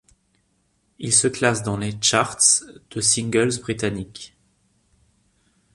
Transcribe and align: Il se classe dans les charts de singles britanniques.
Il 0.97 1.13
se 1.13 1.27
classe 1.27 1.61
dans 1.61 1.77
les 1.77 1.93
charts 2.01 2.41
de 2.89 3.01
singles 3.01 3.59
britanniques. 3.61 4.35